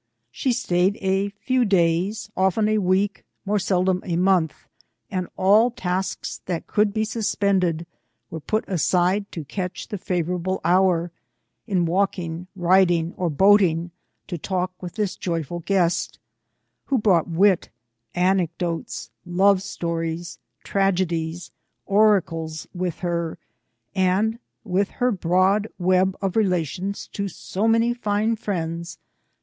[0.31, 4.67] She stayed a few days, often a week, more seldom a month,
[5.11, 7.85] and all tasks that could be suspended
[8.31, 11.11] were put aside to catch the favourable hour,
[11.67, 13.91] in walking, riding, or boating,
[14.25, 16.17] to talk with this joyful guest,
[16.85, 17.69] who brought wit,
[18.15, 21.51] anecdotes, love stories, tragedies,
[21.85, 23.37] oracles with her,
[23.93, 28.95] and, with her broad web of relations to so many fine friends.
[28.95, 29.27] PHIENDS.